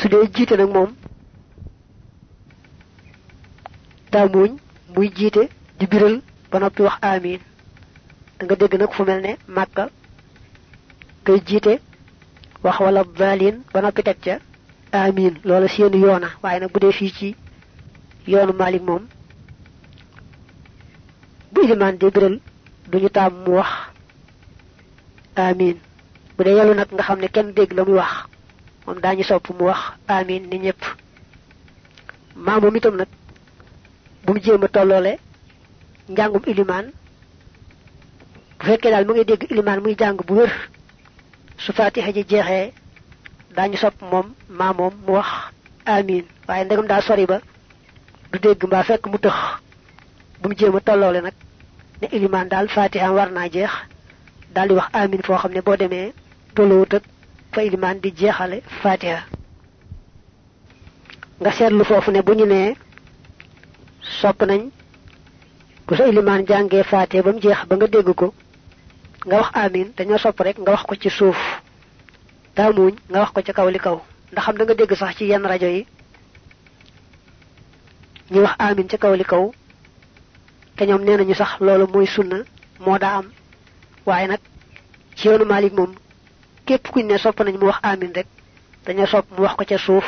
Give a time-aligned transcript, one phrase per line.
[0.00, 0.90] su dee jiite nag moom
[4.12, 4.50] taamuñ
[4.94, 5.42] muy jiite
[5.78, 6.16] di biral
[6.50, 7.40] ba noppi wax amin.
[8.38, 9.84] Da nga dégg nag fu mel ne màkka
[11.24, 11.80] kay jiite
[12.64, 13.80] wax wala dalin ba
[14.24, 14.34] ca
[14.92, 15.34] amin.
[15.44, 17.36] Loola seen yoona waaye nag bu dee fii ci
[18.26, 19.02] yoonu malik moom
[21.52, 21.60] bu
[21.98, 22.36] di biral
[22.90, 23.70] duñu taam mu wax
[25.36, 25.76] amin.
[26.36, 27.52] Bu dee yelu nag nga xam kenn
[28.00, 28.12] wax
[28.88, 30.82] moom daañu sopp mu wax amin ni ñëpp.
[32.44, 33.08] Maa moom itam nag
[34.24, 35.12] bu mu jéem a tolloole
[36.08, 36.86] njàngum ilimaan
[38.58, 40.52] bu fekkee daal mu ngi dégg ilimaan muy jàng bu wér
[41.64, 42.72] su fatiha ji jeexee
[43.56, 44.26] daañu sopp moom
[44.58, 45.28] maa moom mu wax
[45.84, 46.24] amin.
[46.48, 47.38] Waaye ndegam daa sori ba
[48.32, 49.36] du dégg mbaa fekk mu tëx.
[50.40, 51.34] Bu mu jéem a tolloole nag
[52.00, 53.70] ne ilimaan daal fatiha war naa jeex
[54.54, 56.12] di wax amin foo xam ne boo demee
[56.54, 57.02] tolloowut ak
[57.58, 59.20] fa ilimaan di jeexale fatiha.
[61.42, 62.76] Nga seetlu foofu ne bu ñu nee
[64.20, 64.62] sopp nañ
[65.86, 68.28] bu sa ilimaan jàngee fatiha ba mu jeex ba nga dégg ko
[69.26, 71.38] nga wax amin dañoo sopp rek nga wax ko ci suuf.
[72.54, 73.98] Taamuñ nga wax ko ca kaw li kaw.
[74.32, 75.82] Ndax xam da nga dégg sax ci yenn rajo yi
[78.30, 79.44] ñu wax amin ca kaw li kaw
[80.76, 82.38] te ñoom nee nañu sax loolu mooy sunna
[82.84, 83.26] moo daa am.
[84.06, 84.40] Waaye nag
[85.16, 85.92] ci yoonu malik moom
[86.68, 88.26] képp kuñ ne sopp nañ mu wax amin rek
[88.84, 90.06] dañoo sopp mu wax ko ca suuf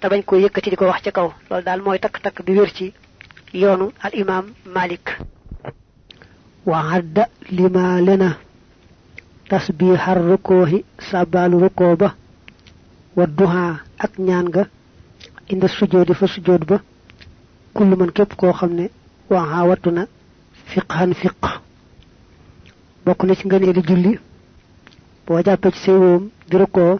[0.00, 1.28] te bañ ko yëkkati di ko wax ca kaw.
[1.48, 2.86] Loolu daal mooy takk-takk bi wér ci
[3.60, 5.06] yoonu al imam malik.
[6.66, 8.30] Wa hadda lima lena
[9.48, 12.08] tasbihar rukohi sabalu ruko ba
[13.16, 13.66] wa duha
[14.04, 14.62] ak ñaan nga
[15.52, 16.76] inda sujudi fa sujud ba.
[17.74, 18.90] Man képp koo xam ne
[19.30, 20.02] waa wattu na
[20.70, 21.42] fiqhan fiq
[23.04, 24.18] bokk na ci ngënee di julli
[25.26, 26.94] boo jàppee ci wóom di rukkoo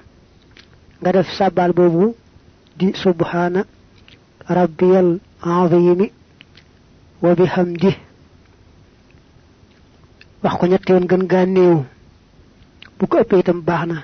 [1.00, 2.05] nga def sàbbaal boobu
[2.78, 3.61] di subhana
[4.56, 5.08] rabbiyal
[5.42, 6.06] azimi
[7.23, 7.90] wa bihamdi.
[10.42, 11.77] Wax ko ñetti yoon gën gaa néew.
[12.98, 13.96] Bu ko ëppee itam baax na.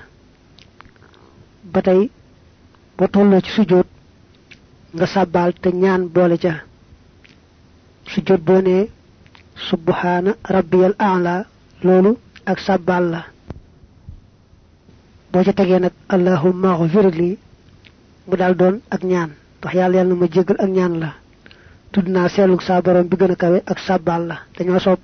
[1.73, 2.01] Ba tey
[3.45, 3.87] ci sujjóot
[4.95, 6.53] nga sàbbaal te ñaan boole ca.
[8.11, 8.89] Sujjóot boo nee
[9.69, 11.35] subhana rabbiyal a'la
[11.83, 12.11] loolu
[12.45, 13.21] ak sàbbaal la
[15.31, 17.31] boo ca tegee nag allahumma ghfir li
[18.27, 19.31] mu daal doon ak ñaan.
[19.59, 21.09] Ndax yàlla yàlla ma jéggal ak ñaan la.
[21.91, 24.35] Tudd naa saa borom bi gën a kawe ak sàbbaal la.
[24.57, 25.03] Dañoo sopp.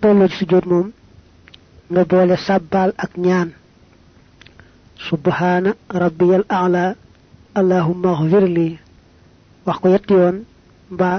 [0.00, 0.88] Tolloo ci moom
[1.90, 3.50] nga boole sàbbaal ak ñaan.
[5.08, 6.94] Subhana rabbiyal a'la
[7.54, 8.78] allahumma ghfir li.
[9.66, 10.36] Wax ko yetti yoon
[10.90, 11.18] mbaa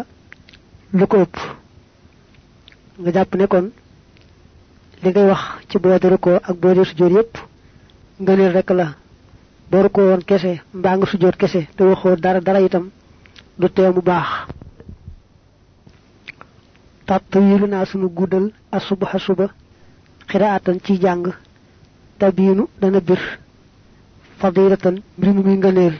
[0.97, 1.35] lu ko ëpp.
[2.99, 3.67] Nga jàpp ne kon
[5.03, 7.50] li ngay wax ci boo rukkoo ak boo sujjóot yépp
[8.21, 8.87] ngëneel rek la.
[9.69, 12.85] Boo rukkoo woon kese mbaa nga sujjóot kese te waxoo dara dara itam
[13.59, 14.29] du tee mu baax.
[17.71, 19.45] Naa sunu guddal asubaxa suba
[20.29, 21.25] xiraatan ci jàng.
[22.19, 23.21] Tabiinu dana bir.
[24.39, 25.95] Fadilatan mbir mu muy ngëneel.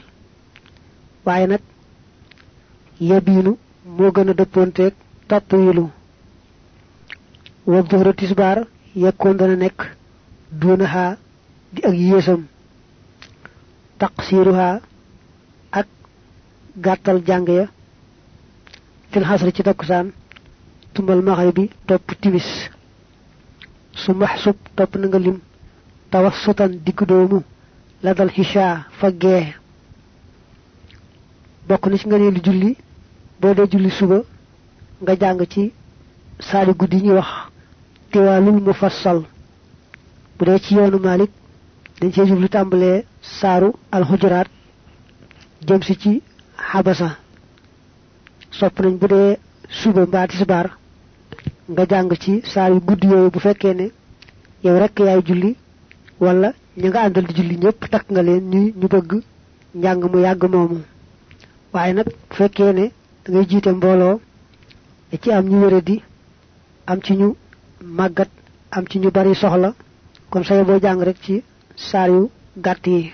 [1.24, 1.60] Waaye nag
[3.08, 3.52] yabiinu
[3.96, 4.94] moo gën a dëppoonteeg
[5.28, 5.84] tàtt wiilu
[7.66, 8.58] wa duhra tisbaar
[8.94, 9.80] yekkoon dana nekk
[10.60, 11.16] duunaxaa
[11.72, 12.46] di ak yéesam
[13.98, 14.80] taqsiruha
[15.72, 15.86] ak
[16.76, 17.66] gàttal jàng ya.
[19.10, 20.12] Fil xasri ci takkusaan
[20.94, 22.48] tumbal maxari bi topp timis.
[23.92, 25.38] Su maxsub topp na nga lim.
[26.10, 27.42] Tawassutan digg doomu.
[28.02, 29.54] La dal xisha fa gee
[31.68, 32.76] bokk na ci nga neelu julli.
[33.40, 34.18] Boo dee julli suba
[35.02, 35.72] nga jàng ci
[36.40, 37.30] saali guddi ñuy wax
[38.10, 39.22] tiwaalul mufassal.
[40.38, 41.30] Bu dee ci yoonu malik
[42.02, 43.04] dañ cee jublu tàmbalee
[43.38, 44.48] saaru alxujuraat
[45.66, 46.12] jëm si ci
[46.68, 47.08] xabasa
[48.58, 49.30] sopp nañ bu dee
[49.78, 50.66] suba mbaa tisbaar
[51.72, 53.86] nga jàng ci saar yu guddi yooyu bu fekkee ne
[54.64, 55.50] yow rekk yaay julli
[56.24, 56.48] wala
[56.80, 59.10] ña nga di julli ñëpp takk nga leen ñu ñu bëgg
[59.78, 60.78] njàng mu yàgg moomu.
[61.72, 62.34] Waaye nag bu
[62.78, 62.84] ne
[63.22, 64.16] da ngay jiite mbooloo
[65.10, 65.96] da ci am ñu wéradi
[66.90, 67.28] am ci ñu
[67.98, 68.30] màggat
[68.76, 69.70] am ci ñu bari soxla
[70.30, 71.34] kon say boo jàng rek ci
[71.76, 72.30] saar yu
[72.64, 73.12] gàtt yi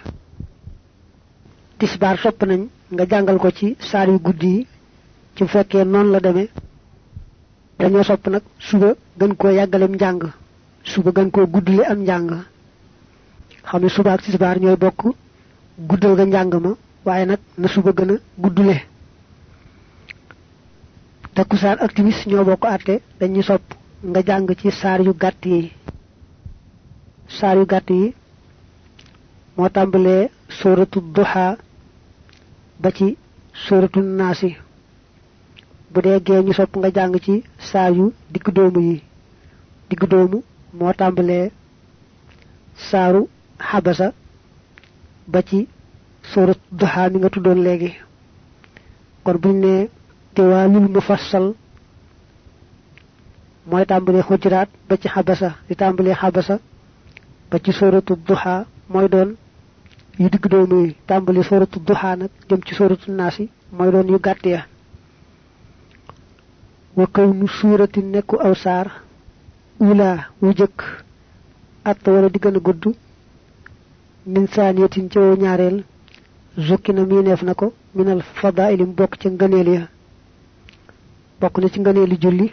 [1.78, 2.60] tisbaar sopp nañ
[2.92, 4.66] nga jàngal ko ci saar yu guddi yi.
[5.38, 6.48] Ci fekkee noonu la demee
[7.78, 8.88] dañoo sopp nag suba
[9.18, 10.20] gën koo yàggalem njàng
[10.90, 12.30] suba gën koo guddule am njàng.
[13.68, 15.00] Xam ne suba ak tisbaar ñooy bokk
[15.88, 16.70] guddal ga njàng ma
[17.04, 18.76] waaye nag na suba gën a guddule.
[21.34, 23.62] Takkusaan ak timis ñoo bokk àtte dañuy sopp
[24.02, 25.72] nga jàng ci saar yu gàtt yi.
[27.58, 27.90] Yu gàtt
[29.58, 30.22] moo tàmbalee
[30.58, 31.46] suratu duha
[32.82, 33.06] ba ci
[33.64, 34.50] suratu nasi
[35.92, 37.34] bu dee gee ñu sopp nga jàng ci
[37.96, 38.96] yu digg doomu yi.
[39.90, 40.38] Digg doomu
[40.78, 41.50] moo tàmbalee
[42.88, 43.22] saaru
[43.68, 44.08] xabasa
[45.32, 45.58] ba ci
[46.30, 47.90] surat duha mi nga tuddoon léegi.
[49.24, 49.88] Kon buñ ne
[50.94, 51.46] mufassal
[53.68, 56.54] mooy tàmbalee xujraat ba ci xabasa di tàmbalee xabasa
[57.50, 58.54] ba ci suratu duha
[58.92, 59.30] mooy doon
[60.18, 64.18] yu digg doomu yi tàmbali suratu duha nag jëm ci suratu naasi mooy doon yu
[64.18, 64.66] gàtt ya.
[66.96, 68.86] Wa kaw nu suurati nekku aw saar
[69.80, 70.78] ula wu jëkk
[71.84, 72.84] at wala di gën a gudd
[74.26, 75.84] min saaniyatin ci ñaareel
[76.56, 79.88] zukki na miineef na ko minal fadaili mu bokk ci ngëneel ya.
[81.40, 82.52] Bokk na ci ngëneeli julli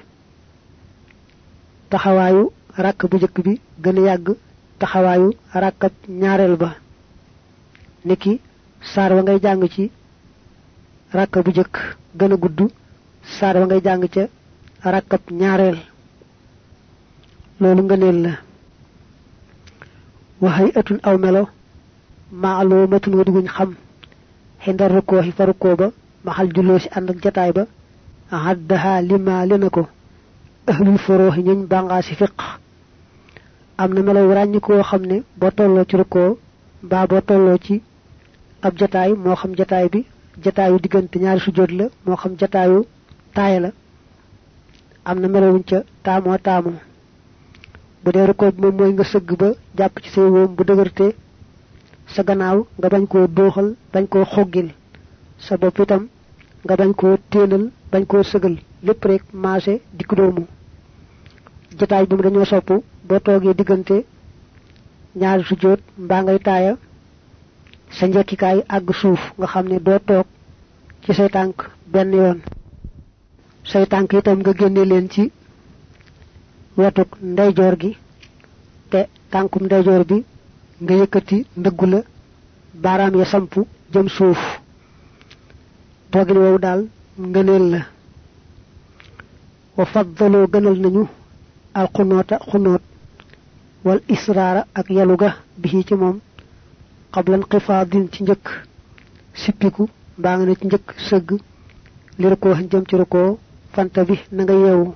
[1.90, 4.36] taxawaayu ràkk bu jëkk bi gën a yàgg
[4.80, 5.32] taxawaayu
[6.10, 6.85] ñaareel ba
[8.06, 8.40] niki
[8.94, 9.92] saar wa ngay jàng ci
[11.14, 11.76] ràkk bu jëkk
[12.20, 12.60] gën a gudd
[13.38, 14.24] saar wa ngay jàng ca
[14.94, 15.78] ràkkab ñaareel.
[17.60, 18.32] Loolu ngëneel la.
[20.42, 21.44] Waxay atun aw melo
[22.32, 23.70] maalumatun wadi wuñ xam
[24.64, 25.88] xindar rukkoo fa rukkoo ba
[26.26, 27.18] maxal julloo si ànd ak
[27.54, 27.64] ba
[28.46, 29.88] haddaha lima lena ko
[30.68, 32.02] ahlul furooxi ñuñ bàngaa
[34.04, 35.24] melaw ràññi koo xam ne
[35.90, 35.96] ci
[37.22, 37.82] tolloo ci
[38.66, 40.00] ab jataay moo xam jataay bi
[40.44, 42.80] jataayu diggante ñaari sujjóot la moo xam jataayu
[43.36, 43.70] taaya la.
[45.10, 46.80] Am na melawuñ ca taamoo taamoo
[48.04, 51.08] bu dee rukkoo bi moom mooy nga sëgg ba jàpp ci say wóom bu dëgërte
[52.14, 54.70] sa gannaaw nga bañ koo dóoxal bañ koo xoggil.
[55.46, 56.04] Sa bopp itam
[56.66, 58.56] nga bañ koo téenal bañ koo sëgal.
[58.86, 59.24] Lépp rek
[60.18, 60.44] doomu.
[61.78, 62.70] Jotaay mu dañoo sopp
[65.16, 65.44] ñaari
[66.24, 66.40] ngay
[67.98, 70.28] sa njekkikaay àgg suuf nga xam ne doo toog
[71.04, 71.56] ci say tànk
[71.94, 72.40] benn yoon.
[73.72, 75.24] Say tànk itam nga génne leen ci
[76.78, 77.92] wetuk ndeyjoor gi
[78.92, 79.00] te
[79.32, 80.18] tànkum ndeyjoor bi
[80.84, 82.00] nga yëkkati ndëggu la
[82.84, 83.52] baaraam ya samp
[83.94, 84.42] jëm suuf.
[86.12, 86.82] Toogin woowu daal
[87.30, 87.80] ngëneel la.
[89.78, 91.04] Wa faddaloo gënal nañu
[91.80, 92.82] al xunoota xunoot
[93.86, 95.30] wal israara ak yalu ga
[95.62, 96.18] bi ci moom
[97.16, 98.46] xablan xifaadin ci njëkk
[99.42, 99.84] sippiku
[100.20, 101.30] mbaa nga ne ci njëkk sëgg
[102.20, 103.30] li rukkoo jëm ci rukkoo
[103.74, 104.88] fanta bi na nga yeewu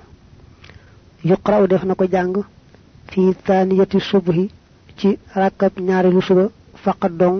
[1.28, 2.34] yuqra'u def na ko jàng
[3.10, 4.44] fi thaniyati subhi
[4.98, 5.08] ci
[5.40, 6.44] rakab ñaareelu suba
[6.82, 7.38] faqat dong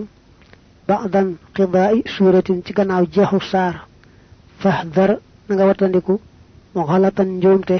[0.88, 3.74] ba'dan qida'i suratin ci gannaaw jeexu saar
[4.62, 5.10] fahdar
[5.54, 6.14] nga watandiku
[6.74, 7.76] mu xalatan njuumte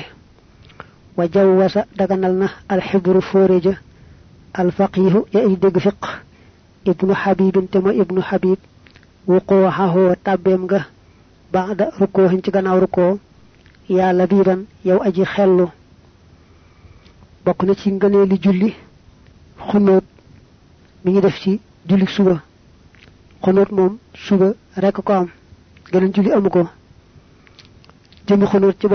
[1.17, 3.75] wa jawwasa daganal na alxibru fóoreja
[4.61, 6.03] alfaqihu ya ay dégg fiq
[6.85, 8.59] ibnu xabibin te ibnu xabib
[9.29, 10.81] wuqooxahoo tàbbeem nga
[11.53, 13.19] ba'da rukkoohin ci gannaaw rukkoo
[13.88, 15.67] yaa labiban yow aji xellu.
[17.44, 18.75] Bokk na ci ngëneeli julli
[19.69, 20.05] xunóot
[21.05, 22.43] mi ngi def ci julli suba.
[23.43, 25.29] Xunóot moom suba rekk ko am
[25.93, 26.69] geneen julli amu ko.
[28.27, 28.87] Jëmmi xunóot ci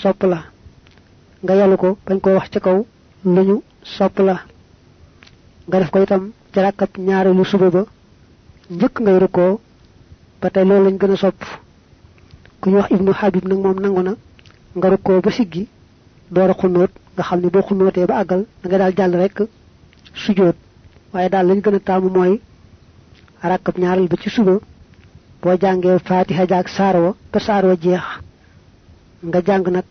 [0.00, 0.38] sopp la.
[1.42, 2.84] Nga yalu ko bañ ko wax ci kaw
[3.82, 4.34] sopp la
[5.68, 7.82] nga def ko itam ci rakkab ñaareelu suba ba.
[8.70, 9.60] Njëkk ngay rukkoo
[10.40, 11.40] ba tey loolu lañ gën a sopp.
[12.60, 14.12] Ku ñu wax ibnu habib nag moom nangu na
[14.76, 15.68] nga rukkoo ba siggi
[16.30, 19.36] door a xunóot nga xam ne boo xunóotee ba àggal da nga daal jàll rek
[20.14, 20.56] sujoot
[21.12, 22.40] waaye daal lañ gën a taamu mooy
[23.42, 24.58] rakkab ñaareel ba ci suba
[25.42, 28.04] boo jàngee faatiha jaag saar wa ba saar wa jeex
[29.22, 29.84] nga jàng nag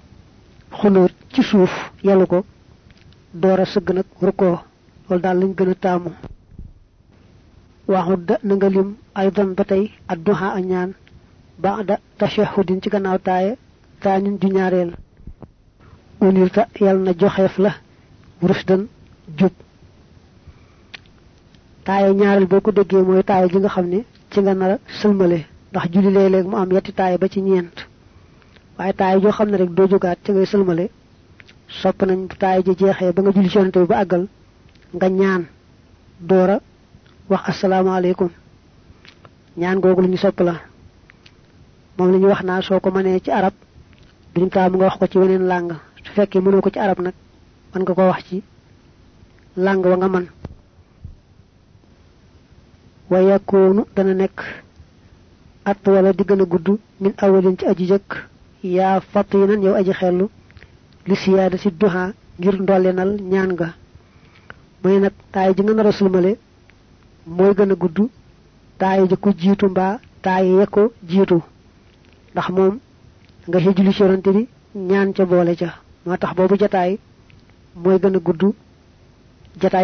[0.79, 1.71] xunóot ci suuf
[2.03, 2.43] yelu ko
[3.33, 4.59] door a sëgg nag rukkoo
[5.09, 6.11] loolu daal lañ gën a taamu.
[7.87, 10.91] Waxut da na nga lim aydan ba tey adduha a ñaan
[11.63, 13.55] ba'da tashahudin ci gannaaw taaya
[14.01, 14.91] taanin ju ñaareel.
[16.21, 17.71] Unirta yal na joxeef la
[18.41, 18.81] rusdan
[19.37, 19.53] jub.
[21.85, 23.99] Taaya ñaareel boo ko déggee taaya ji nga xam ne
[24.31, 25.39] ci nga nar a sëlmale
[25.71, 27.77] ndax julli léeg-léeg mu am yetti taaya ba ci ñeent.
[28.77, 30.85] Waaye taaya joo xam ne rek doo jógaat ci ngay sëlmale
[31.79, 34.27] sopp nañ bu taaya ji jeexee ba nga julli ci ba àggal
[34.95, 35.43] nga ñaan.
[36.19, 36.59] Doora
[37.29, 38.29] wax asalaamaaleykum.
[39.57, 40.53] Ñaan googu lu ñu sopp la.
[41.97, 43.53] Moom la ñu wax naa soo ko mënee ci arab
[44.33, 45.69] duñu taamu nga wax ko ci weneen làng.
[46.03, 47.13] Su fekkee mënoo ko ci arab nag
[47.73, 48.43] mën nga ko wax ci
[49.55, 50.25] làng wa nga man.
[53.09, 53.19] Wa
[53.95, 54.39] dana nekk
[55.65, 56.67] at wala di gën a gudd
[57.01, 58.09] min awalin ci aji jëkk.
[58.63, 60.29] Yaa fatinan yow aji xellu
[61.07, 63.67] li siyaada si duha ngir ndollenal ñaan nga
[64.83, 66.31] ne nag taay ji nga nar a sulmale
[67.35, 67.97] mooy gën a gudd
[68.79, 71.37] taaye ja ko jiitu mbaa taaye ya ko jiitu.
[72.33, 72.75] Ndax moom
[73.47, 74.47] nga julli ci yonante bi
[74.89, 75.69] ñaan ca boole ca.
[76.05, 76.91] Moo tax boobu jataay
[77.83, 78.19] mooy gën a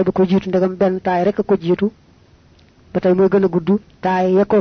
[0.03, 0.21] ba ko
[1.05, 1.55] taay rek ko
[4.01, 4.59] taay ya ko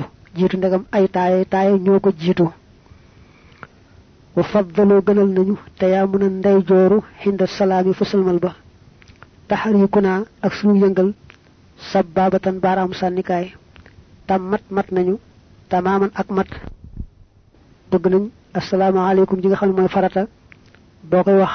[0.96, 2.46] ay taay taay ñoo ko jiitu.
[4.36, 5.86] Wa faddaloo gënal nañu te
[6.38, 6.58] ndey
[8.44, 8.50] ba
[9.52, 11.09] taxariku naa ak suñu yëngal
[11.92, 13.47] sababatan baaraamu sànnikaay.
[14.26, 15.14] Tam mat mat nañu
[15.71, 16.49] tamaaman ak mat.
[17.90, 18.23] Bëgg nañ
[18.59, 20.23] asalaamaaleykum ji nga xam ne mooy farata.
[21.11, 21.54] Boo koy wax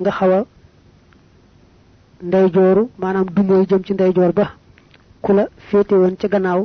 [0.00, 0.40] nga xaw a
[2.26, 4.46] ndeyjooru maanaam du mooy jëm ci ndeyjoor ba.
[5.22, 6.60] Ku la féete woon ca gannaaw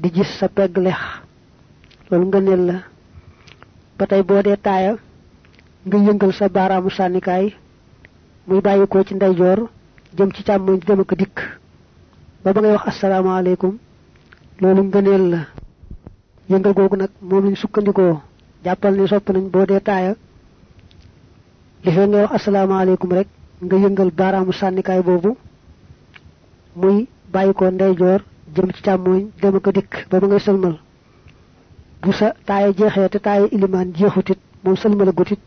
[0.00, 0.98] di gis sa pegg lex
[2.10, 2.76] loolu nga neel la.
[3.98, 4.92] Ba tey boo dee taaya
[5.86, 7.46] nga yëngal sa baaraamu sànnikaay
[8.50, 9.58] muy bàyyikoo ci ndeyjoor
[10.16, 11.38] jëm ci càmmoñ di dem ak dikk.
[12.42, 13.74] Ba ba ngay wax asalaamaaleykum
[14.60, 15.40] loolu ngëneel la.
[16.50, 18.20] Yëngal googu nag moom lañ sukkandikoo.
[18.64, 20.14] Jàppal ne sopp nañ boo dee taaya.
[21.84, 23.28] Li fee ngay wax asalaamaaleykum rek
[23.64, 25.36] nga yëngal baaraamu sànnikaay boobu.
[26.76, 28.20] Muy bàyyi ko ndeyjoor
[28.54, 30.76] jëm ci càmmooñ dem ak dikk ba ba ngay sëlmal.
[32.02, 35.40] Bu sa taaya jeexee te taaya ilimaan jeexutit moom sëlmala gutit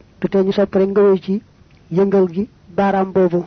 [0.45, 1.41] ñu sopp rek nga woy ci
[1.91, 3.39] yëngal gi baaraam boobu.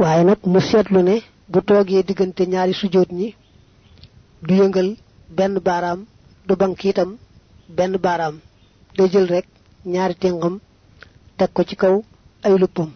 [0.00, 1.16] Waaye nag mu seetlu ne
[1.52, 3.28] bu toogee diggante ñaari sujjóot ñi
[4.46, 4.88] du yëngal
[5.36, 6.00] benn baaraam
[6.46, 7.10] du bank itam
[7.76, 8.36] benn baaraam.
[8.96, 9.46] Day jël rek
[9.92, 10.54] ñaari téngam
[11.38, 11.96] teg ko ci kaw
[12.46, 12.90] ay luppam.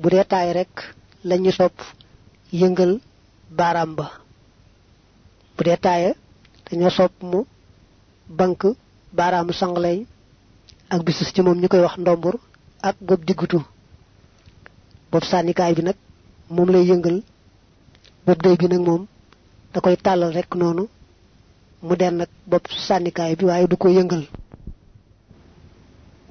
[0.00, 0.72] Bu dee taay rek
[1.28, 1.76] lañu sopp
[2.60, 2.92] yëngal
[3.58, 4.06] baaraam ba.
[5.56, 6.10] Bu dee taaya
[6.66, 7.38] dañoo sopp mu
[8.38, 8.60] bank
[9.16, 9.98] baaraamu sangaleñ
[10.92, 12.34] ak bisus ci moom ñu koy wax ndombur
[12.88, 13.58] ak bopp diggutu
[15.10, 15.96] bopp sànnikaay bi nag
[16.54, 17.22] moom lay yëngal.
[18.26, 19.06] Bopp day bi nag moom
[19.72, 20.84] da koy tàllal rek noonu
[21.86, 24.24] mu den nag bopp sànnikaay bi waaye du ko yëngal.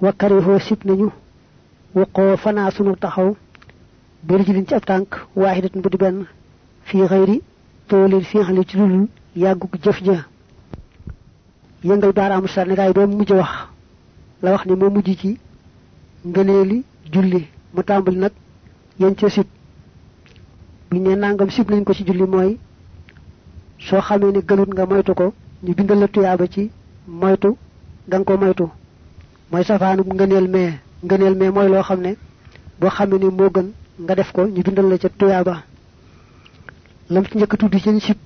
[0.01, 1.07] Wakkarihoo sib nañu
[1.95, 3.29] wuqoo fanaa sunu taxaw
[4.27, 6.25] bëri ji liñ ci ab tànk waaxidat bu di benn
[6.87, 7.41] fii xëyri
[7.87, 10.17] toolin xali ci lulul yàgguk jëf ja.
[11.83, 13.51] Yëngal baaraamu sànnikaay boobu mujj wax
[14.41, 15.37] la wax ni moo mujj ci
[16.25, 17.47] ngëneeli julli.
[17.73, 18.31] Mu tàmbali nag
[18.99, 19.45] yéen ca sib.
[20.89, 22.57] Buñ ne nangam sib nañ ko ci julli mooy
[23.79, 26.69] soo xamee ne gënut nga moytu ko ñu bindal la tuyaaba ci
[27.07, 27.57] moytu
[28.07, 28.65] da nga ko moytu.
[29.51, 30.71] Mooy safaanu ngëneel mee.
[31.03, 32.15] Ngëneel mee mooy loo xam ne
[32.79, 33.67] boo xamee ne moo gën
[34.03, 35.63] nga def ko ñu bindal la ca tuyaaba.
[37.09, 38.17] Lam ci njëkk tudd ci sib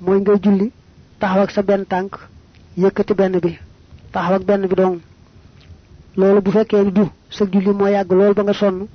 [0.00, 0.72] mooy ngay julli
[1.18, 2.12] taxaw ak sa benn tànk
[2.76, 3.58] yëkkati benn bi
[4.12, 4.98] taxaw ak benn bi dong.
[6.16, 7.04] Loolu bu fekkee ni du
[7.36, 8.86] sa julli moo yàgg loolu ba nga sonn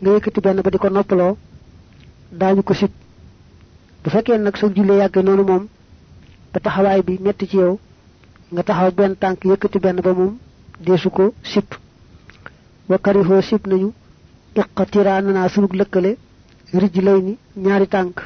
[0.00, 1.36] nga yëkkati benn ba di ko noppaloo
[2.40, 2.92] daañu ko sib
[4.02, 5.64] bu fekkee nag sa julli yàgg noonu moom
[6.52, 7.78] ba taxawaay bi metti ci yow
[8.52, 10.32] nga taxaw benn tànk yëkkati benn ba moom
[10.84, 11.66] deesu ko sib
[12.88, 13.92] wa karihoo sib nañu.
[14.60, 16.10] Iqatiraa nanaa sunug lëkkale
[16.80, 16.94] rij
[17.64, 18.16] ñaari tànk.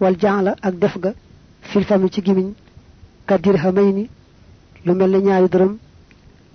[0.00, 0.14] Wal
[0.46, 1.10] la ak def ga
[1.70, 2.48] fil fami ci gimiñ.
[3.26, 4.04] Ka dirhamay ni
[4.84, 5.72] lu mel ne ñaari dërëm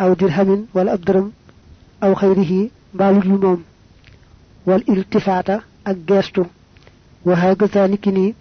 [0.01, 1.01] aw dirhamin wala ab
[2.03, 3.63] أو خيره بالو يوم
[4.65, 5.49] والالتفات
[5.87, 6.45] أجستو
[7.25, 8.35] وهكذا نكني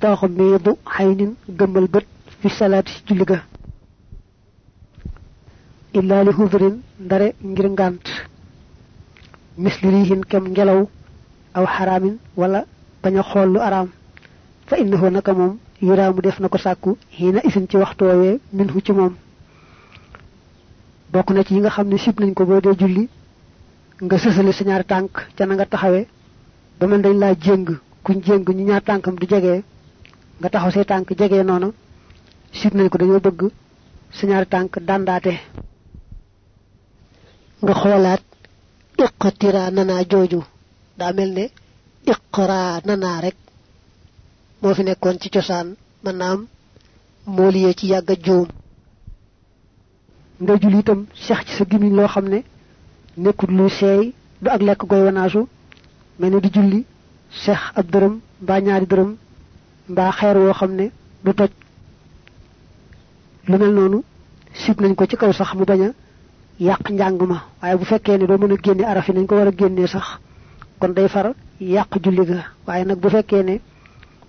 [0.00, 2.04] تغميض عين جمل بر
[2.40, 3.42] في الصلاة جلجة
[5.96, 8.06] إلا لهذر دار إنجرنغانت
[9.58, 10.88] مثل ريهن كم جلو
[11.56, 12.64] أو حرام ولا
[13.04, 13.88] بني خول أرام
[14.66, 19.14] فإنه نكمم يرام دفنك ساكو هنا إسنتي وقتوه منه تمام
[21.12, 23.08] bokk na ci yi nga xam ne sib nañ ko boo dee julli
[24.04, 26.06] nga sësale sa ñaari tànk ca na nga taxawee.
[26.78, 27.66] Ba mel dañ laa jéng
[28.04, 29.62] kuñ jéng ñu ñaar tànkam du jegee
[30.40, 31.72] nga taxaw say tànk jegee noonu.
[32.52, 33.40] Sib nañ ko dañoo bëgg
[34.16, 35.34] sa ñaari tànk dàndaate.
[37.62, 38.22] Nga xoolaat
[39.04, 40.40] iqtira nanaa jooju.
[40.98, 41.44] Daa mel ne
[42.12, 43.36] iqra nanaa rek
[44.60, 45.68] moo fi nekkoon ci cosaan
[46.04, 46.46] maanaam
[47.26, 48.48] moo liyee ci yàgg a juum
[50.42, 52.38] nga julli itam seex ci sa gimiñ loo ne
[53.16, 55.46] nekkut lu seey du ak lekk goy wanaasu
[56.18, 56.80] mel di julli
[57.42, 59.10] seex ab dërëm mbaa ñaari dërëm
[59.92, 60.86] mbaa xeer woo xam ne
[61.24, 61.50] du toj.
[63.48, 64.02] Lu mel noonu
[64.52, 65.90] sib nañ ko ci kaw sax mu bañ a
[66.58, 67.16] yàq njàng
[67.78, 68.18] bu fekkee
[69.12, 69.34] nañ ko
[69.86, 70.06] sax
[70.78, 71.32] kon day far
[72.02, 72.44] julli ga.
[72.66, 73.60] Waaye nag bu fekkee ne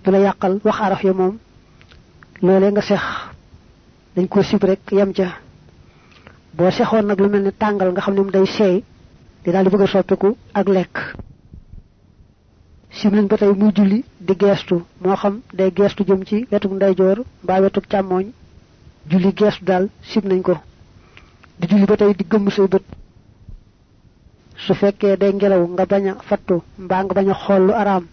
[0.04, 0.20] du la
[0.64, 1.38] wax araf ya moom
[2.42, 3.02] loolee nga seex
[4.16, 5.28] dañ ko sib rek yem ca
[6.58, 8.84] boo sexoon nag lu mel ne tàngal nga xam ne mu day seey
[9.44, 10.96] di daal di bëgg a soppiku ak lekk.
[12.92, 16.72] Sim nañ ba tey muy julli di geestu moo xam day geestu jëm ci wetuk
[16.72, 18.26] ndeyjoor mbaa wetuk càmmooñ
[19.10, 20.56] julli geestu daal sim nañ ko.
[21.60, 22.84] Di julli ba tey di gëmm say bët.
[24.66, 28.06] Su fekkee day ngelaw nga bañ a fattu mbaa nga bañ a xool lu araam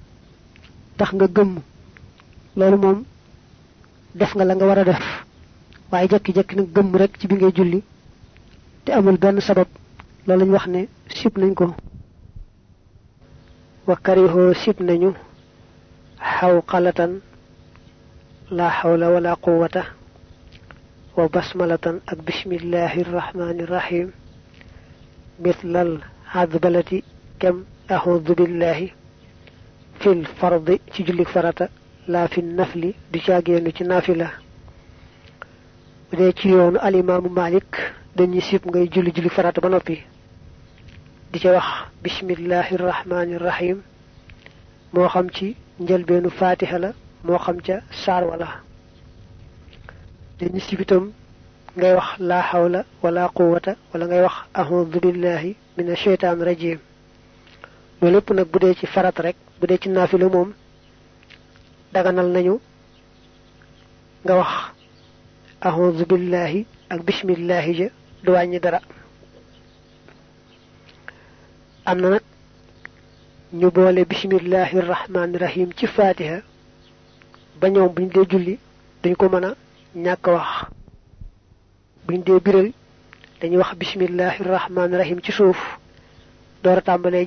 [0.96, 1.60] tax nga gëmm.
[2.56, 3.04] Loolu moom
[4.14, 5.02] def nga la nga war a def.
[5.92, 7.82] Waaye jekki-jekki nag gëmm rek ci bi ngay julli
[8.90, 9.68] te amul benn sabab
[10.26, 10.80] loolu lañ wax ne
[11.18, 11.66] sib nañ ko
[13.86, 15.10] wa karihoo sib nañu
[16.34, 17.12] xaw xalatan
[18.56, 19.82] la xawla wala quwata
[21.16, 24.08] wa basmalatan ak bismillahi rrahmani rrahim
[25.42, 25.90] mitlal
[26.32, 26.98] hadbalati
[27.40, 27.56] kem
[27.94, 28.86] axudu billahi
[30.00, 31.66] fil fardi ci jullik farata
[32.08, 34.28] la fi nafli du caageenu ci nafila
[36.08, 39.96] bu dee ci yoonu alimaamu malik dañuy sib ngay julli julli farata ba noppi
[41.32, 41.66] di ca wax
[42.02, 43.78] bismillahi rahmani rahim
[44.92, 46.90] moo xam ci njëlbeenu fatiha la
[47.24, 48.48] moo xam ca saar wala
[50.38, 51.12] dañuy sib itam
[51.76, 56.78] ngay wax la hawla wala quwwata wala ngay wax a'udhu billahi min ashaytan rajim
[58.02, 60.52] loolu lépp nag bu dee ci farata rek bu dee ci naafila moom
[61.92, 62.58] daganal nañu
[64.24, 64.52] nga wax
[65.62, 67.88] a'udhu billahi ak bismillahi ja
[68.24, 68.80] du wàññi dara.
[71.84, 72.22] Am na nag
[73.52, 76.40] ñu boole bismillahi rahmaani rahim ci fatiha.
[77.60, 78.58] Ba ñoom buñ dee julli
[79.02, 79.54] dañ ko mën a
[80.32, 80.70] wax.
[82.06, 82.72] Buñ dee biral
[83.40, 85.58] dañuy wax bismillahi rahmaani rahim ci suuf.
[86.62, 87.26] Door a tàmbalee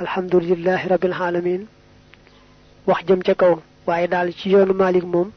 [0.00, 1.66] alhamdulillahi rabbil alamin.
[2.86, 3.54] Wax jëm ca kaw
[3.86, 5.30] waaye daal ci yoonu Malik moom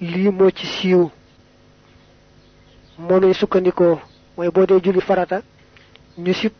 [0.00, 1.10] lii moo ci siiw
[2.98, 3.98] moonuy sukkandikoo
[4.36, 5.42] mooy boo dee julli farata
[6.18, 6.52] ñu sib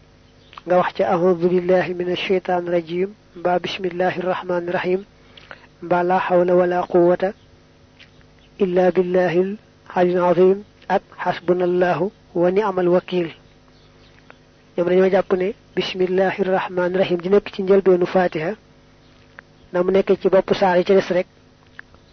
[0.67, 5.01] nga wax ca a'udhu billahi minash shaitanir rajim mbaa bismillahir rahmanir rahim
[5.83, 7.33] mbaa la hawla wala quwwata
[8.59, 9.57] illa billahil
[9.95, 13.29] aliyyil azim ak hasbunallahu wa ni'mal wakil
[14.77, 18.53] ñoom dañoo jàpp ne bismillahir rahmanir rahim di nekk ci njëlbeenu fatiha
[19.73, 21.27] na mu nekk ci bopp saar yi ci des rek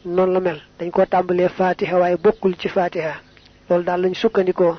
[0.05, 3.13] noonu la mel dañ ko tàmbalee fatiha waaye bokkul ci fatiha
[3.69, 4.75] loolu daal lañ sukkandikoo.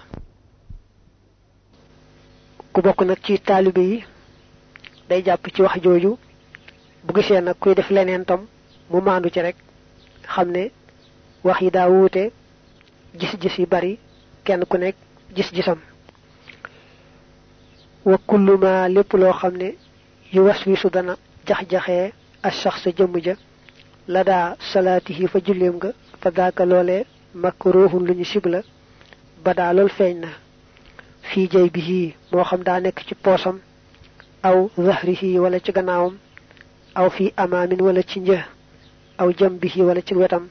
[2.72, 4.04] Ku bokk nag ci taalibe yi
[5.08, 6.18] day jàpp ci wax jooju
[7.04, 8.40] bu gisee nag kuy def leneen tam
[8.90, 9.56] mu maandu ci rek
[10.32, 10.70] xam ne
[11.44, 12.32] wax yi daa wuute
[13.18, 13.98] gis-gis yi bari
[14.44, 14.76] kenn ku
[15.36, 15.78] gis-gisam.
[18.04, 19.54] Wa kullu ma lépp loo xam
[20.32, 21.14] yu was wisu dana
[21.46, 23.34] jax-jaxee as sax sa ja
[24.08, 24.56] la daa
[25.32, 26.30] fa julleem nga fa
[27.34, 28.62] makruhun sibla
[29.44, 30.28] ba daa lool feeñ na
[31.52, 33.56] jay bi moo xam daa nekk ci poosam
[34.48, 36.14] aw zahrihi wala ci gannaawam
[36.98, 38.38] aw fii amaamin wala ci një
[39.20, 40.44] aw jam bihi wala ci wetam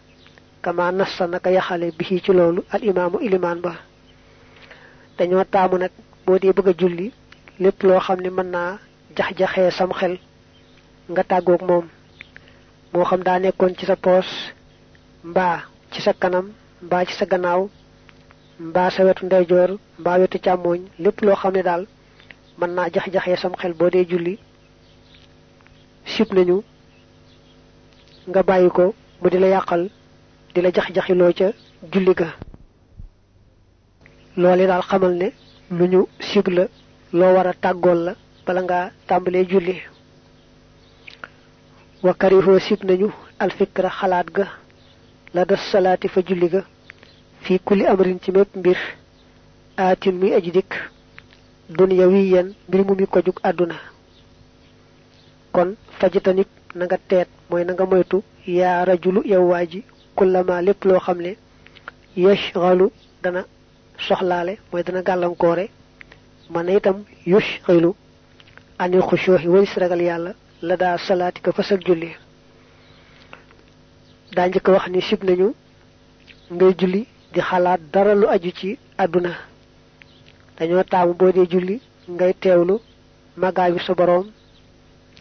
[0.62, 3.73] kama nassa naka yaxale bihi ci loolu al imaamu ilimaan ba
[5.17, 5.91] dañoo taamu nag
[6.25, 7.08] boo dee bëgg julli
[7.60, 8.71] lépp loo xam ne mën naa
[9.17, 10.13] jax-jaxee sam xel
[11.12, 11.86] nga tàggoog moom
[12.93, 14.30] moo xam daa nekkoon ci sa poos
[15.30, 15.58] mbaa
[15.91, 16.45] ci sa kanam
[16.86, 17.62] mbaa ci sa gannaaw
[18.60, 19.69] mbaa sa wetu ndeyjoor
[20.00, 21.84] mbaa wetu càmmooñ lépp loo xam ne daal
[22.60, 24.34] mën naa jax-jaxee sam xel boo dee julli
[26.13, 26.58] sib nañu
[28.30, 28.86] nga bàyyi ko
[29.22, 29.84] mu di la yàqal
[30.54, 31.48] di la jax-jaxiloo ca
[31.91, 32.28] julli ga.
[34.41, 35.28] Loole daal xamal ne
[35.78, 36.63] lu ñu sib la
[37.13, 38.13] loo war a tàggool la
[38.45, 39.76] bala ngaa tàmbalee julli.
[42.04, 43.08] Wa karihoo sib nañu
[43.43, 44.45] alfikra xalaat ga
[45.34, 45.63] la des
[46.13, 46.62] fa julli ga
[47.41, 48.78] في كل أمر تمت بير
[49.80, 50.89] آت مي أجدك
[51.69, 53.73] دنيويا برمومي كوجوك أدنى.
[55.54, 58.21] كون فجتنك نغا تيت موي نغا مويتو.
[58.47, 59.84] يا رجل يا واجي
[60.15, 61.36] كل ما لب لو خملي.
[62.17, 62.91] يشغل
[63.23, 63.45] دنا
[64.08, 65.69] سخلالي موي دنا غالان كوري
[66.49, 67.93] مانيتم يشغل.
[68.82, 70.34] أن الخشوح والسرغل يالا.
[70.63, 72.12] لدى صلاتك فسك جولي.
[74.34, 75.54] دانجك وخني سيب نيو.
[76.52, 79.32] نغا جولي di xalaat dara lu aju ci àdduna
[80.58, 82.76] dañoo taamu boo dee julli ngay teewlu
[83.38, 84.26] màggaayu sa boroom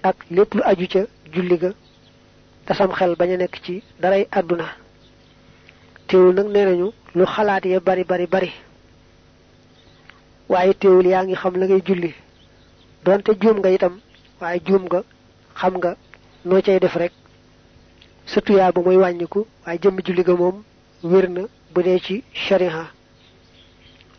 [0.03, 1.01] ak lépp lu aju ca
[1.33, 1.71] julli ga
[2.67, 4.67] te sam xel bañ nekk ci daray àdduna
[6.09, 8.51] teewul nag nee nañu lu xalaat ya bari bari bari.
[10.49, 12.15] Waaye teewul yaa ngi xam la ngay julli.
[13.05, 13.95] Donte juum nga itam
[14.41, 15.03] waaye juum nga
[15.61, 15.97] xam nga
[16.45, 17.13] noo cay def rek.
[18.27, 20.63] Sa tuyaa ba mooy wàññiku waaye jëmm julli ga moom
[21.03, 21.43] wér na
[21.79, 22.85] bu dee ci shariha.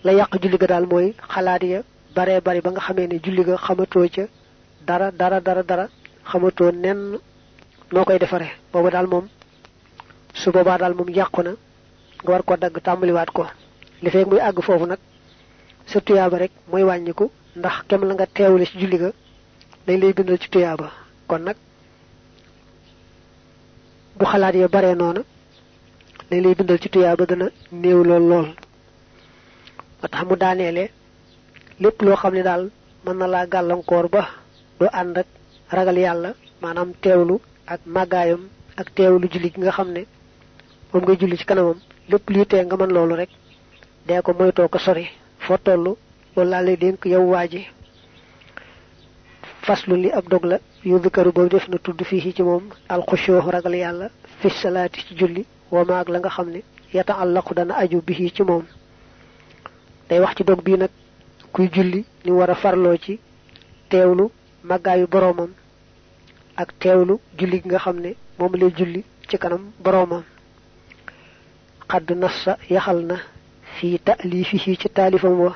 [0.06, 1.80] La yàq julli ga daal mooy xalaat ya
[2.15, 4.24] baree bari ba nga xamee ne julli ga xamatoo ca
[4.88, 5.86] dara dara dara dara
[6.32, 7.02] xamatoo nenn
[7.91, 8.48] noo koy defare.
[8.72, 9.26] Boobu daal moom
[10.34, 11.54] su boobaa daal moom yàqu nga
[12.32, 13.43] war ko dagg tàmbaliwaat ko.
[14.02, 15.00] Li fekk muy àgg foofu nag
[15.91, 17.26] sa tuyaaba rek mooy wàññiku
[17.60, 19.10] ndax kem la nga teewle ci julli ga
[19.86, 20.88] dañ lay bindal ci tuyaaba.
[21.28, 21.58] Kon nag
[24.17, 25.22] bu xalaat ya bare noona
[26.29, 28.47] dañ lay bindal ci tuyaaba dana néew lool lool.
[30.01, 30.83] Ba mu daaneele
[31.79, 32.01] lépp
[33.17, 34.21] na laa gàllankoor ba
[34.79, 35.27] doo ànd ak
[35.71, 36.29] ragal yàlla
[36.61, 37.35] maanaam teewlu
[37.73, 38.41] ak màggaayam
[38.77, 40.01] ak teewlu julli nga xam ne
[40.93, 41.79] moom ngay julli ci kanamam.
[42.09, 43.29] Lépp lii tee nga mën loolu rek
[44.07, 45.05] dee ko moytoo ko sori.
[45.39, 45.79] Foo toll
[46.35, 47.65] loolu laa lay dénk yow waa ji.
[49.65, 50.45] Faslu li ab dog
[50.83, 54.09] yu dikaru boobu def na tudd fii ci moom alxushoo ragal
[54.41, 54.49] fi
[55.07, 56.62] ci julli wa maag la nga xam ne
[56.93, 58.63] yata àllaqu dana aju bi ci moom.
[60.10, 60.43] Day wax ci
[62.25, 63.19] ni war a farloo ci
[63.89, 64.29] teewlu
[64.63, 65.51] màggaayu boroomam
[66.55, 70.23] ak teewlu julli nga xam ne moom lay julli ci kanam boroomam.
[71.89, 73.15] Xadd nassa yaxal na
[73.75, 75.53] fii taalifihi ci taalifam wa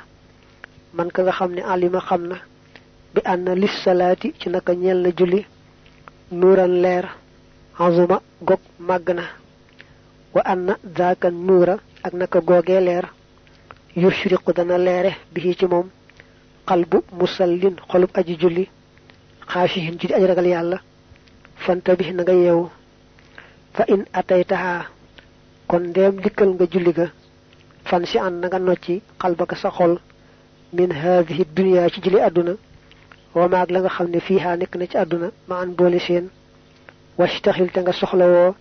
[0.93, 2.35] man ka nga xam ne alima xam na
[3.13, 4.73] bi ànd na lis salaati ci naka
[5.17, 5.41] julli
[6.31, 7.05] nuuran leer
[7.85, 9.23] azuma gog màgg na
[10.33, 13.05] wa ànd na zaaka nuura ak naka googee leer
[13.95, 15.87] yushriqu dana leere bi ci moom
[16.67, 18.65] xalbu musallin xolub aji julli
[19.51, 20.77] xaashihin ci di aj ragal yàlla
[21.65, 22.69] fanta bi na nga yeewu
[23.73, 24.85] fa in ataytaha
[25.67, 27.07] kon ndeem dikkal nga julli ga
[27.85, 29.93] fan si an nga nocci xalbaka sa xol
[30.73, 32.53] min haadihi dunya ci jëli àdduna
[33.35, 36.25] wa maag la nga xam ne fiiha nekk na ci àdduna ma an boole seen
[37.17, 38.55] wastaxil te nga soxlawoo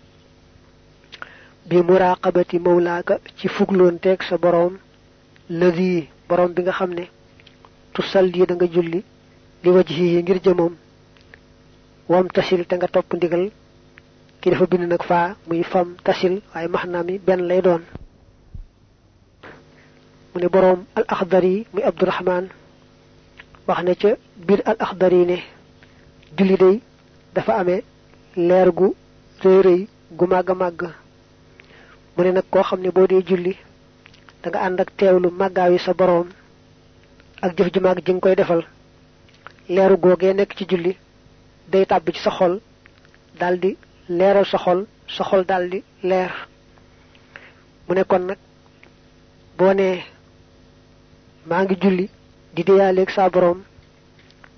[1.69, 4.75] bi muraqabati mawlaaka ci fugloonteeg sa boroom
[5.49, 7.05] ladi boroom bi nga xam ne
[7.95, 9.01] tusalli da nga julli
[9.63, 10.75] li wajhihi ngir jëmoom
[12.11, 13.45] wam tasil te nga topp ndigal
[14.41, 17.83] ki dafa bind nag faa muy fam tasil waaye maxnaam yi benn lay doon.
[20.35, 20.49] Mu ne
[20.99, 22.45] al axdari muy abdurahman
[23.69, 24.11] wax ne ca
[24.47, 25.37] biir al axdari ne
[26.37, 26.77] julli day
[27.35, 27.83] dafa amee
[28.37, 28.89] leer gu
[29.45, 29.81] rëy rëy
[30.19, 30.81] gu màgg màgg
[32.17, 33.57] mu ne nag koo xam ne boo dee julli
[34.43, 36.29] da nga ànd ak teewlu màggaayu sa boroom
[37.45, 38.63] ak jëf ju màgg ji nga koy defal.
[39.69, 40.97] Leeru googee nekk ci julli
[41.71, 42.61] day tàbb ci sa xol
[43.41, 43.77] daldi
[44.09, 46.33] leeral sa xol sa xol daldi leer.
[47.89, 48.39] Mu ne kon nag
[49.59, 50.03] boo nee
[51.47, 52.09] maa ngi julli
[52.55, 53.63] di deyaaleeg saa boroom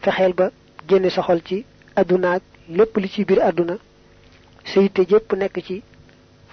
[0.02, 0.50] fexeel ba
[0.88, 1.64] génne sa xol ci
[1.96, 3.76] àdduna ak lépp li ci biir àdduna
[4.64, 5.82] sa yitte jépp nekk ci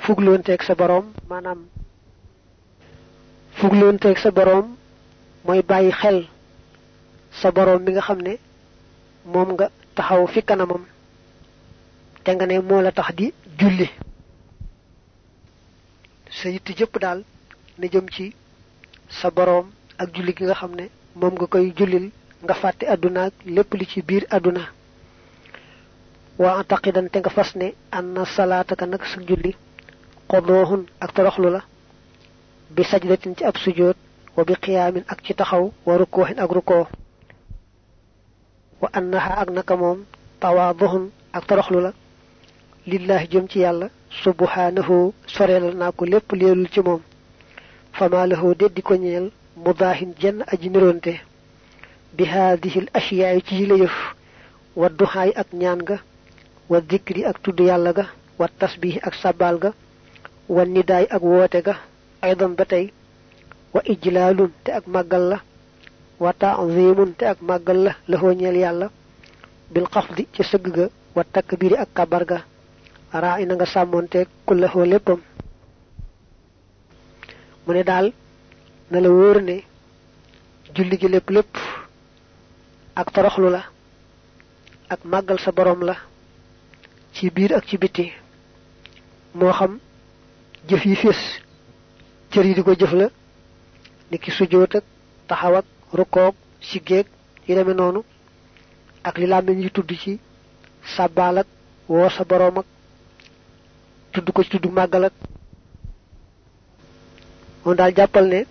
[0.03, 1.59] fugloonteeg sa boroom maanaam
[3.59, 4.67] fugloonteeg sa boroom
[5.45, 6.19] mooy bàyyi xel
[7.39, 8.33] sa boroom mi nga xam ne
[9.33, 10.83] moom nga taxaw fi kanamam.
[12.23, 13.27] Te nga ne moo la tax di
[13.59, 13.87] julli.
[16.37, 17.19] Sa yitte jëpp daal
[17.77, 18.25] na jëm ci
[19.19, 19.67] sa boroom
[20.01, 20.85] ak julli gi nga ne
[21.15, 22.05] nga koy jullil
[22.43, 23.33] nga fàtte àdduna ak
[23.79, 24.63] li ci biir àdduna.
[26.41, 29.51] Waa taqidan te nga fas ne anna salaataka nag sa julli
[30.31, 31.61] xodooxun ak toroxlu la
[32.75, 33.97] bi sajdatin ci ab sujoot
[34.37, 36.85] wa bi qiyaamin ak ci taxaw wa rukkooxin ak rukkoo
[38.81, 39.99] wa annaha ak naka moom
[40.39, 41.91] tawaaduxun ak toroxlu la.
[42.87, 43.87] Lillahi jëm ci yàlla
[44.23, 47.01] subhanahu soreelal naa ko lépp leelul ci moom.
[47.93, 51.13] Fama lahu deddi ko ñeel mudaahin jenn aji niroonte.
[52.17, 53.95] Bi haadihi l ashiyaay ci yile yëf
[54.75, 55.97] wa duxaay ak ñaan ga
[56.69, 58.05] wa dikri ak tudd yàlla ga
[58.39, 59.71] wa tasbihi ak sabal ga
[60.55, 61.75] wa nidaay ak woote ga
[62.25, 62.85] aydan ba tey
[63.73, 65.37] wa ijlaalun te ak màggal la
[66.23, 68.87] wa taazimun te ak màggal la lahoo ñeel yàlla
[69.73, 70.85] bil xafdi ci sëgg ga
[71.15, 72.39] wa takbiri ak kabar ga
[73.21, 75.19] raa ina nga sàmmoonteeg kullahoo léppam
[77.65, 78.07] mu ne daal
[78.91, 79.55] na la wóor ne
[80.75, 81.53] julli gi lépp lépp
[82.95, 83.61] ak toroxlu la
[84.89, 85.95] ak màggal sa boroom la
[87.13, 88.11] ci biir ak ci bitti
[89.33, 89.79] moo xam
[90.67, 91.21] jëf yi fés
[92.31, 93.07] cër yi di ko jëf la
[94.11, 94.83] ni ki sujjóot ak
[95.27, 97.05] taxaw ak rukkoog siggeeg
[97.47, 98.03] yi demee noonu.
[99.03, 100.19] Ak li làmmiñ yi tudd ci
[100.95, 101.47] sàbbaal ak
[101.87, 102.65] woo sa boroom ak
[104.11, 105.13] tudd ko ci tudd màggal ak.
[107.65, 108.45] Moom daal jàppal ne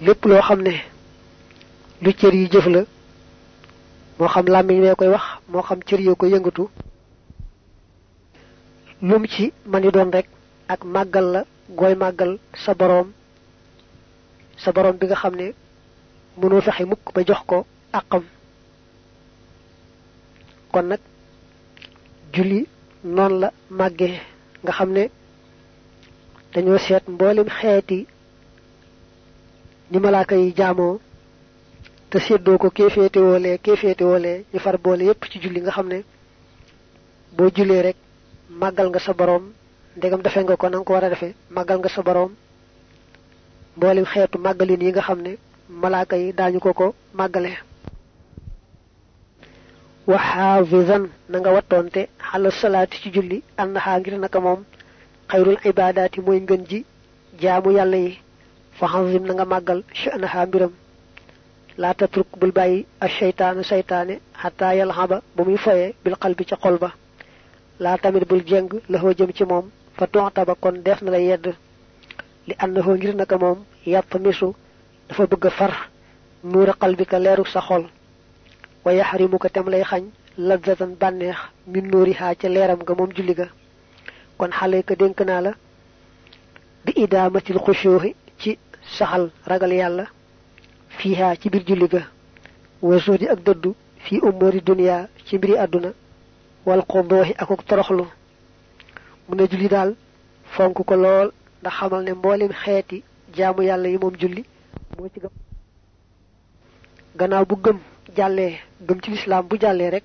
[0.00, 0.74] lépp loo xam ne
[2.02, 2.82] lu cër yi jëf la
[4.18, 6.68] moo xam làmmiñ wee koy wax moo xam cër yoo ko yëngatu
[9.02, 10.26] lu mu ci man yi doon rek
[10.68, 11.42] ak màggal la
[11.78, 13.08] gooy màggal sa boroom
[14.62, 15.46] sa boroom bi nga xam ne
[16.38, 18.22] mënoo fexe mukk ba jox ko àqam.
[20.72, 21.00] Kon nag
[22.34, 22.66] julli
[23.04, 24.20] noonu la màggee
[24.62, 25.04] nga xam ne
[26.52, 28.06] dañoo seet mboolem xeeti
[29.90, 31.00] ni malaaka yi jaamoo
[32.10, 35.60] te séddoo ko kee féete woolee kee féete woolee ñu far boole yépp ci julli
[35.60, 35.98] nga xam ne
[37.36, 37.96] boo jullee rek
[38.60, 39.44] màggal nga sa boroom
[39.96, 42.32] ndegam defe nga ko na nga ko war a defee màggal nga sa boroom
[43.76, 45.32] mboolem xeetu màggalin yi nga xam ne
[45.82, 46.86] malaaka yi daañu ko ko
[47.18, 47.52] màggale
[50.06, 54.60] wa xaafisan na nga wattoonte xala salaati ci julli annaha ngir naka moom.
[55.30, 56.78] Xayrul ibadaati mooy ngën ji
[57.42, 58.12] jaamu yàlla yi.
[58.78, 58.86] Fa
[59.34, 60.72] nga màggal sha'naha mbiram.
[61.80, 66.56] Laa tatruk bul bàyyi a seytaanu seytaane xataa yalxaba ba muy foye bil qalbi ca
[66.62, 66.90] xol ba.
[67.80, 68.68] Laa tamit bul jeng
[69.18, 71.46] jëm ci moom fa tuxtaba kon def na la yedd
[72.46, 74.48] li annahu ngir naka moom yàpp misu
[75.08, 75.72] dafa bëgg far
[76.44, 77.84] nuura qalbika leeru sa xol
[78.84, 80.04] wa yaxrimu ko tem lay xañ
[80.38, 83.46] ladzatan bànneex min nuurihaa ca leeram nga moom julli ga
[84.38, 85.52] kon xale ka dénk naa la
[86.84, 88.58] bi idaamatil xushuuxi ci
[88.98, 90.04] saxal ragal yàlla
[90.98, 92.02] fiihaa ci biir julli ga
[92.82, 95.90] wa zuhdi ak dëddu fii umuri duniyaa ci mbiri àdduna
[96.66, 98.04] wal xudooxi akuk toroxlu
[99.28, 99.90] mu ne julli daal
[100.54, 101.28] fonk ko lool
[101.60, 103.02] ndax xamal ne mboolem xeeti
[103.36, 104.42] jaamu yàlla yi moom julli
[104.98, 105.34] moo ci gëm
[107.18, 107.78] gannaaw bu gëm
[108.16, 110.04] jàllee gëm ci lislaam bu jàllee rek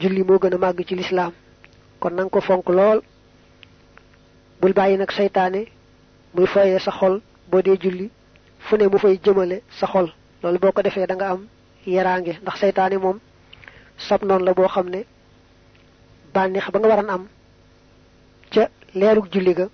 [0.00, 1.32] julli moo gën a màgg ci lislaam.
[2.00, 3.00] Kon nanga ko fonk lool.
[4.60, 5.60] Bul bàyyi nag seytaane
[6.34, 8.10] muy foyee sa xol boo dee julli
[8.58, 10.08] fu ne mu fay jëmale sa xol.
[10.42, 11.46] Loolu boo ko defee da nga am
[11.86, 13.18] ndax seytaane moom
[13.98, 15.04] sab noonu la boo xam ne
[16.34, 17.24] bànneex ba nga waran am
[18.52, 19.66] ca leerug julli ga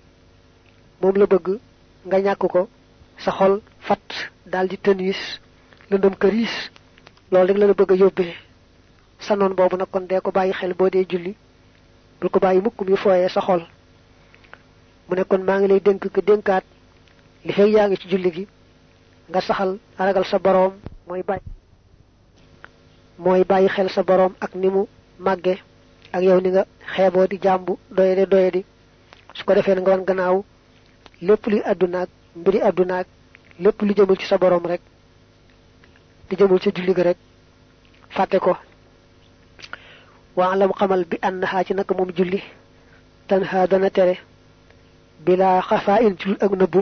[1.01, 1.47] moom la bëgg
[2.05, 2.67] nga ñàkk ko
[3.17, 4.07] sa xol fat
[4.45, 5.21] daldi tëniis
[5.89, 6.53] lëndëm këriis
[7.31, 8.33] loolu rek la la bëgg a yóbbee.
[9.19, 11.35] Sa noon boobu nag kon dee ko bàyyi xel boo dee julli
[12.19, 13.61] bul ko bàyyi mukk mi fooyee sa xol.
[15.07, 16.63] Mu ne kon maa ngi lay dénk ko dénkaat
[17.45, 18.47] li fekk yaa ngi ci julli gi
[19.29, 20.73] nga saxal ragal sa boroom
[21.07, 21.41] mooy bàyyi
[23.17, 24.85] mooy bàyyi xel sa boroom ak ni mu
[26.13, 28.61] ak yow ni nga xeeboo di jàmbu doyadi doyadi
[29.33, 30.35] su ko defee nga wan gannaaw
[31.27, 33.07] lépp luy àddunaak mbiri àddunaak
[33.63, 34.81] lépp lu jëmul ci sa boroom rek
[36.29, 37.17] di jëmul ci julli rek
[38.15, 38.53] fàtte ko.
[40.35, 42.39] Waalam xamal bi annaha ci naka moom julli
[43.27, 44.15] tanha dana tere
[45.25, 46.81] bila xafaa in ci ak nëbbu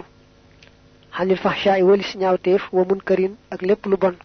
[1.16, 4.16] xanil faxshaay walis ñaawteef wa munkarin ak lépp lu bon.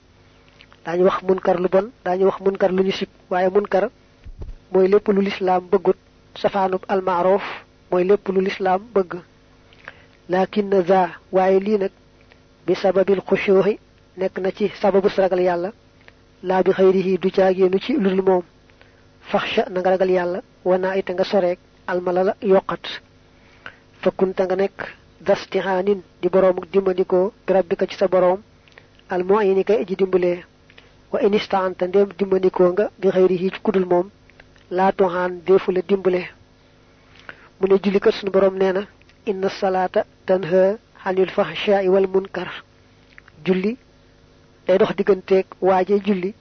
[0.85, 2.93] Daañu wax munkar lu bon wax munkar lu ñu
[3.55, 3.91] munkar
[4.73, 5.97] mooy lépp lu lislaam bëggut
[6.43, 7.43] safaanub almaaroof
[7.91, 9.13] mooy lépp lu lislaam bëgg.
[10.29, 11.01] Lakin za
[11.33, 11.91] waaye lii nag
[12.67, 13.79] bi sababil xushuuxi
[14.17, 15.71] nekk na ci sababu ragal yàlla.
[16.43, 18.43] Laa bi xëyrihi du caagéenu ci lul moom.
[19.31, 20.41] Faxsha na nga ragal yàlla.
[20.65, 22.85] Wanaa ite nga soreek almala la yokkat.
[24.03, 24.79] Fakkunta nga nekk
[25.21, 28.41] dastihaanin di boroomuk dimbandikoo bi rabbika ci sa boroom.
[29.11, 30.45] Almu'ini kay aji dimbalee.
[31.13, 34.11] Wa inistaanta ndéem dimbandikoo nga bi xëyrihi ci kudul moom
[34.71, 36.23] laa tuhaan deefu la dimbale.
[37.61, 38.83] Mu ne jullikat sunu boroom nee na
[39.27, 42.49] inna salaata tanha xanil fahshaai wal munkar.
[43.45, 43.77] Julli
[44.67, 46.35] day dox digganteeg waaje julli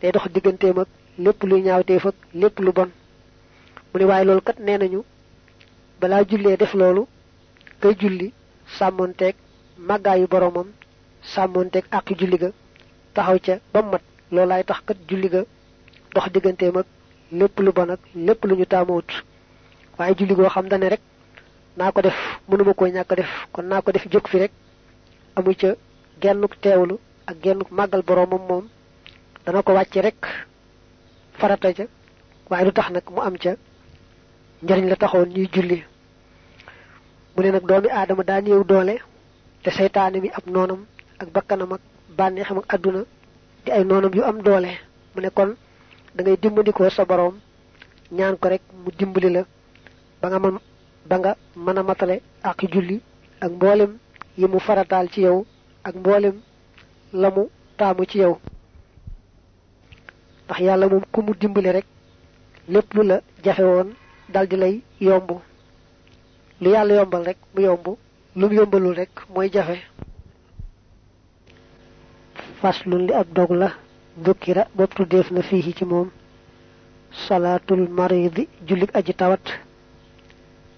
[0.00, 0.88] day dox digganteem ak
[1.18, 2.90] lépp luy ñaawteef ak lépp lu bon.
[3.92, 5.02] Mu ne waaye loolu kat nee nañu
[6.00, 7.06] balaa jullee def loolu
[7.80, 8.32] kay julli
[8.78, 9.34] sàmmonteeg
[9.78, 10.68] màggaayu boromam
[11.22, 12.50] sàmmonteeg àqi julli ga
[13.14, 14.02] taxaw ca ba mat.
[14.30, 15.42] Loolaay tax kat julli ga
[16.14, 16.86] dox digganteem ak
[17.38, 19.08] lépp lu bon ak lépp lu ñu taamoot
[19.98, 21.00] waaye julli goo xam dane rek
[21.76, 22.16] naa ko def
[22.48, 24.52] mënuma koo ñàkk def kon naa ko def jóg fi rek.
[25.36, 25.68] Amu ca
[26.20, 28.64] gennuk teewlu ak gennuk màggal boromam moom.
[29.46, 30.20] Dana ko wàcce rek
[31.38, 31.84] farata ca
[32.50, 33.52] waaye lu tax nag mu am ca
[34.62, 35.78] njariñ la taxoon ñuy julli.
[37.34, 38.94] Mu ne nag doomi aadama daa doole
[39.62, 40.80] te seytaane mi ab noonam
[41.20, 41.80] ak bakkanam ak
[42.18, 42.72] bànneexam ak
[43.64, 44.72] di ay noonam yu am doole.
[45.14, 45.56] Mu ne kon
[46.14, 47.34] da ngay dimbandikoo sa boroom
[48.16, 49.42] ñaan ko rek mu dimbali la
[50.20, 50.56] ba nga mën
[51.08, 51.32] ba nga
[51.64, 52.96] mën a matale ak julli
[53.44, 53.92] ak mboolem
[54.38, 55.38] yi mu farataal ci yow
[55.84, 56.36] ak mboolem
[57.12, 57.42] la mu
[57.78, 58.34] taamu ci yow.
[60.44, 61.86] Ndax yàlla moom ku mu dimbali rek
[62.68, 63.88] lépp lu la jafe woon
[64.32, 65.30] daldi lay yomb.
[66.60, 67.86] Lu yàlla yombal rek mu yomb
[68.36, 69.76] lu mu yombalul rek mooy jafe.
[72.86, 73.68] Li ab dog la
[74.20, 76.10] ذكر بطل ديفنا فيه كموم
[77.28, 79.48] صلاة المريض جلق أجتوت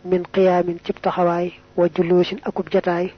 [0.04, 3.10] من قيام تبت حواي وجلوس أكب جتاي.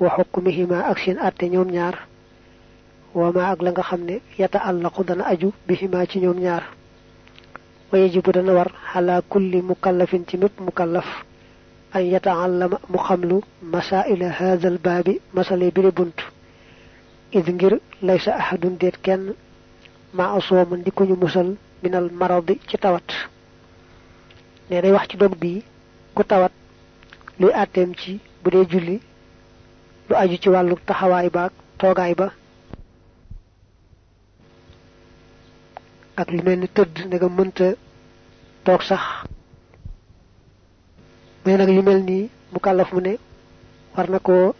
[0.00, 1.98] وحكمهما أكشن أتنيوم نار
[3.14, 6.62] وما أغلنغ خمني يتألق دن أجو بهما تنيوم نار
[7.92, 11.24] ويجب دنور على كل مكلف تنب مكلف.
[11.96, 16.24] أن يتعلم مخملو مسائل هذا الباب مسألة بري بنتو
[17.32, 19.34] id ngir laysa ahadun déet kenn
[20.16, 21.48] ma asooman di ko ñu musal
[21.82, 23.08] minal maradi ci tawat.
[24.70, 25.62] Ne day wax ci dog bi
[26.14, 26.52] ku tawat
[27.40, 29.00] luy àtteem ci bu dee julli
[30.08, 32.28] lu aju ci wàllu taxawaay ba ak toogaay ba
[36.20, 37.68] ak lu mel ni tëdd nga mënta
[38.64, 39.02] toog sax.
[41.44, 43.16] Mais nag yu mel nii mu kàllaf mu ne
[43.96, 44.54] war na koo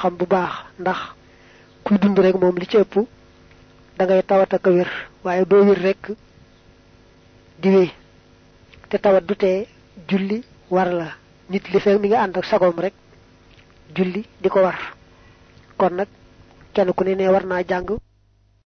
[0.00, 1.17] xam bu baax ndax
[1.88, 2.94] kuy dund rek moom li ci ëpp
[3.96, 4.88] da ngay tawat ak wér
[5.24, 6.02] waaye doo wér rek
[7.60, 7.88] di wéy.
[8.88, 9.66] Te tawat du tee
[10.08, 11.08] julli war la.
[11.48, 12.92] Nit li mi nga ànd ak sagoom rek
[13.96, 14.78] julli di ko war.
[15.78, 16.08] Kon nag
[16.74, 17.88] kenn ku ne ne war naa jàng